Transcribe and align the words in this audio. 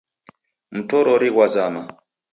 Mtorori 0.75 1.29
ghwazama 1.33 1.81